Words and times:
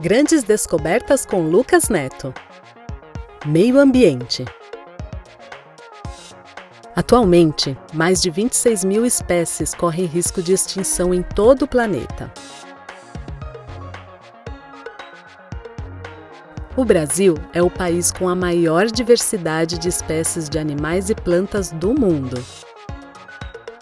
Grandes 0.00 0.44
descobertas 0.44 1.26
com 1.26 1.42
Lucas 1.42 1.88
Neto. 1.88 2.32
Meio 3.44 3.80
Ambiente. 3.80 4.44
Atualmente, 6.94 7.76
mais 7.92 8.22
de 8.22 8.30
26 8.30 8.84
mil 8.84 9.04
espécies 9.04 9.74
correm 9.74 10.04
risco 10.04 10.40
de 10.40 10.52
extinção 10.52 11.12
em 11.12 11.20
todo 11.20 11.62
o 11.62 11.68
planeta. 11.68 12.32
O 16.76 16.84
Brasil 16.84 17.34
é 17.52 17.60
o 17.60 17.68
país 17.68 18.12
com 18.12 18.28
a 18.28 18.36
maior 18.36 18.86
diversidade 18.86 19.78
de 19.78 19.88
espécies 19.88 20.48
de 20.48 20.60
animais 20.60 21.10
e 21.10 21.14
plantas 21.16 21.72
do 21.72 21.92
mundo. 21.92 22.40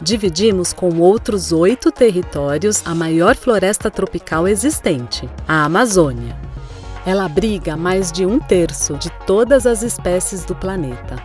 Dividimos 0.00 0.74
com 0.74 0.98
outros 0.98 1.52
oito 1.52 1.90
territórios 1.90 2.82
a 2.84 2.94
maior 2.94 3.34
floresta 3.34 3.90
tropical 3.90 4.46
existente, 4.46 5.28
a 5.48 5.64
Amazônia. 5.64 6.36
Ela 7.06 7.24
abriga 7.24 7.76
mais 7.78 8.12
de 8.12 8.26
um 8.26 8.38
terço 8.38 8.94
de 8.98 9.10
todas 9.26 9.66
as 9.66 9.82
espécies 9.82 10.44
do 10.44 10.54
planeta. 10.54 11.16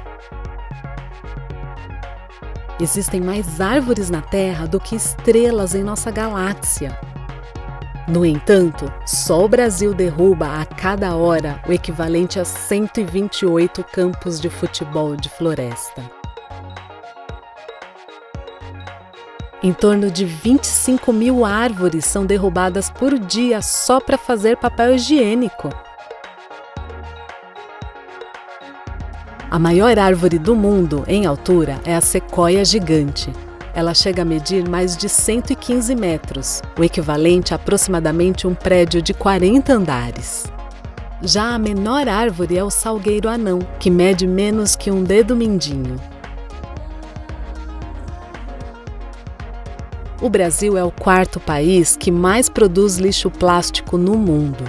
Existem 2.79 3.19
mais 3.19 3.59
árvores 3.59 4.09
na 4.09 4.21
Terra 4.21 4.65
do 4.65 4.79
que 4.79 4.95
estrelas 4.95 5.75
em 5.75 5.83
nossa 5.83 6.09
galáxia. 6.09 6.97
No 8.07 8.25
entanto, 8.25 8.91
só 9.05 9.43
o 9.43 9.49
Brasil 9.49 9.93
derruba 9.93 10.61
a 10.61 10.65
cada 10.65 11.15
hora 11.15 11.61
o 11.67 11.73
equivalente 11.73 12.39
a 12.39 12.45
128 12.45 13.83
campos 13.83 14.39
de 14.39 14.49
futebol 14.49 15.15
de 15.15 15.29
floresta. 15.29 16.20
Em 19.63 19.71
torno 19.73 20.09
de 20.09 20.25
25 20.25 21.13
mil 21.13 21.45
árvores 21.45 22.05
são 22.05 22.25
derrubadas 22.25 22.89
por 22.89 23.19
dia 23.19 23.61
só 23.61 23.99
para 23.99 24.17
fazer 24.17 24.57
papel 24.57 24.95
higiênico. 24.95 25.69
A 29.51 29.59
maior 29.59 29.99
árvore 29.99 30.39
do 30.39 30.55
mundo 30.55 31.03
em 31.07 31.27
altura 31.27 31.79
é 31.85 31.95
a 31.95 32.01
sequoia 32.01 32.65
gigante. 32.65 33.31
Ela 33.75 33.93
chega 33.93 34.23
a 34.23 34.25
medir 34.25 34.67
mais 34.67 34.97
de 34.97 35.07
115 35.07 35.93
metros, 35.93 36.63
o 36.79 36.83
equivalente 36.83 37.53
a 37.53 37.57
aproximadamente 37.57 38.47
um 38.47 38.55
prédio 38.55 38.99
de 38.99 39.13
40 39.13 39.73
andares. 39.73 40.51
Já 41.21 41.53
a 41.53 41.59
menor 41.59 42.09
árvore 42.09 42.57
é 42.57 42.63
o 42.63 42.71
salgueiro 42.71 43.29
anão, 43.29 43.59
que 43.79 43.91
mede 43.91 44.25
menos 44.25 44.75
que 44.75 44.89
um 44.89 45.03
dedo 45.03 45.35
mindinho. 45.35 45.97
O 50.21 50.29
Brasil 50.29 50.77
é 50.77 50.83
o 50.83 50.91
quarto 50.91 51.39
país 51.39 51.97
que 51.97 52.11
mais 52.11 52.47
produz 52.47 52.97
lixo 52.97 53.31
plástico 53.31 53.97
no 53.97 54.15
mundo. 54.15 54.63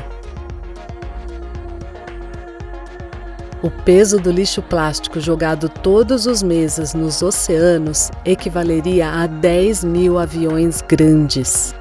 O 3.62 3.70
peso 3.70 4.18
do 4.18 4.32
lixo 4.32 4.62
plástico 4.62 5.20
jogado 5.20 5.68
todos 5.68 6.24
os 6.24 6.42
meses 6.42 6.94
nos 6.94 7.20
oceanos 7.20 8.10
equivaleria 8.24 9.10
a 9.10 9.26
10 9.26 9.84
mil 9.84 10.18
aviões 10.18 10.80
grandes. 10.80 11.74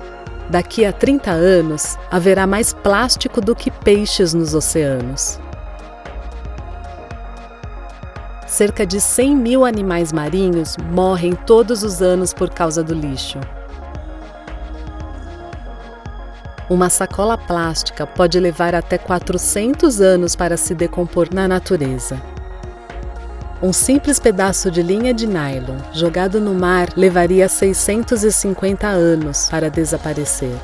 Daqui 0.49 0.83
a 0.83 0.91
30 0.91 1.31
anos, 1.31 1.97
haverá 2.11 2.45
mais 2.45 2.73
plástico 2.73 3.39
do 3.39 3.55
que 3.55 3.71
peixes 3.71 4.33
nos 4.33 4.53
oceanos. 4.53 5.39
Cerca 8.45 8.85
de 8.85 8.99
100 8.99 9.33
mil 9.33 9.63
animais 9.63 10.11
marinhos 10.11 10.75
morrem 10.91 11.31
todos 11.31 11.83
os 11.83 12.01
anos 12.01 12.33
por 12.33 12.49
causa 12.49 12.83
do 12.83 12.93
lixo. 12.93 13.39
Uma 16.71 16.89
sacola 16.89 17.37
plástica 17.37 18.07
pode 18.07 18.39
levar 18.39 18.73
até 18.73 18.97
400 18.97 19.99
anos 19.99 20.37
para 20.37 20.55
se 20.55 20.73
decompor 20.73 21.27
na 21.33 21.45
natureza. 21.45 22.21
Um 23.61 23.73
simples 23.73 24.19
pedaço 24.19 24.71
de 24.71 24.81
linha 24.81 25.13
de 25.13 25.27
nylon 25.27 25.79
jogado 25.91 26.39
no 26.39 26.53
mar 26.53 26.87
levaria 26.95 27.49
650 27.49 28.87
anos 28.87 29.49
para 29.49 29.69
desaparecer. 29.69 30.55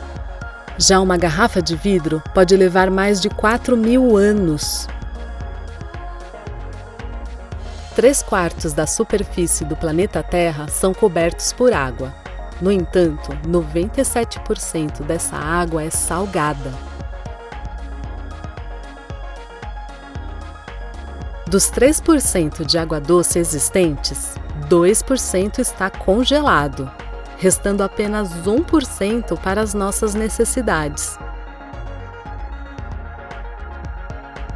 Já 0.77 1.01
uma 1.01 1.17
garrafa 1.17 1.61
de 1.61 1.75
vidro 1.75 2.23
pode 2.33 2.55
levar 2.55 2.89
mais 2.89 3.19
de 3.19 3.29
4 3.29 3.75
mil 3.75 4.15
anos. 4.15 4.87
Três 7.97 8.23
quartos 8.23 8.71
da 8.71 8.87
superfície 8.87 9.65
do 9.65 9.75
planeta 9.75 10.23
Terra 10.23 10.69
são 10.69 10.93
cobertos 10.93 11.51
por 11.51 11.73
água, 11.73 12.15
no 12.61 12.71
entanto, 12.71 13.31
97% 13.47 15.03
dessa 15.03 15.35
água 15.35 15.83
é 15.83 15.89
salgada. 15.89 16.73
Dos 21.47 21.71
3% 21.71 22.65
de 22.65 22.77
água 22.77 22.99
doce 22.99 23.39
existentes, 23.39 24.35
2% 24.67 25.59
está 25.59 25.89
congelado, 25.89 26.91
restando 27.37 27.83
apenas 27.83 28.29
1% 28.43 29.39
para 29.39 29.61
as 29.61 29.73
nossas 29.73 30.13
necessidades. 30.13 31.17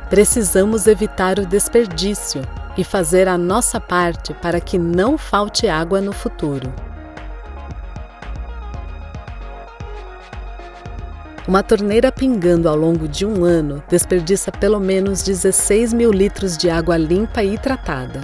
Precisamos 0.10 0.88
evitar 0.88 1.40
o 1.40 1.46
desperdício 1.46 2.42
e 2.76 2.84
fazer 2.84 3.30
a 3.30 3.38
nossa 3.38 3.80
parte 3.80 4.34
para 4.34 4.60
que 4.60 4.78
não 4.78 5.18
falte 5.18 5.70
água 5.70 6.02
no 6.02 6.12
futuro. 6.12 6.91
Uma 11.48 11.64
torneira 11.64 12.12
pingando 12.12 12.70
ao 12.70 12.76
longo 12.76 13.08
de 13.08 13.26
um 13.26 13.44
ano 13.44 13.84
desperdiça 13.90 14.52
pelo 14.52 14.80
menos 14.80 15.24
16 15.24 15.92
mil 15.92 16.12
litros 16.12 16.56
de 16.56 16.70
água 16.70 16.96
limpa 16.96 17.44
e 17.44 17.58
tratada. 17.58 18.22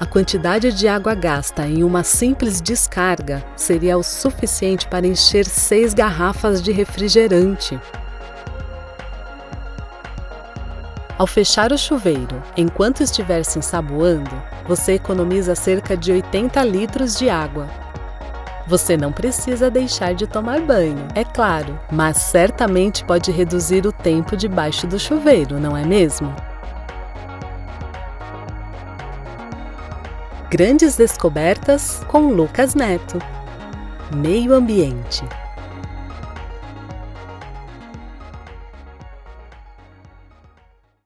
A 0.00 0.04
quantidade 0.04 0.72
de 0.72 0.88
água 0.88 1.14
gasta 1.14 1.66
em 1.66 1.84
uma 1.84 2.02
simples 2.02 2.60
descarga 2.60 3.44
seria 3.56 3.96
o 3.96 4.02
suficiente 4.02 4.88
para 4.88 5.06
encher 5.06 5.44
seis 5.44 5.94
garrafas 5.94 6.60
de 6.60 6.72
refrigerante. 6.72 7.78
Ao 11.16 11.26
fechar 11.26 11.72
o 11.72 11.78
chuveiro, 11.78 12.42
enquanto 12.56 13.00
estiver 13.00 13.44
se 13.44 13.60
ensaboando, 13.60 14.30
você 14.66 14.94
economiza 14.94 15.54
cerca 15.54 15.96
de 15.96 16.12
80 16.12 16.64
litros 16.64 17.16
de 17.16 17.28
água, 17.28 17.68
você 18.68 18.98
não 18.98 19.10
precisa 19.10 19.70
deixar 19.70 20.14
de 20.14 20.26
tomar 20.26 20.60
banho, 20.60 21.08
é 21.14 21.24
claro, 21.24 21.80
mas 21.90 22.18
certamente 22.18 23.02
pode 23.02 23.32
reduzir 23.32 23.86
o 23.86 23.92
tempo 23.92 24.36
debaixo 24.36 24.86
do 24.86 24.98
chuveiro, 24.98 25.58
não 25.58 25.74
é 25.74 25.84
mesmo? 25.84 26.34
Grandes 30.50 30.96
descobertas 30.96 32.02
com 32.08 32.28
Lucas 32.28 32.74
Neto. 32.74 33.18
Meio 34.14 34.52
Ambiente. 34.52 35.24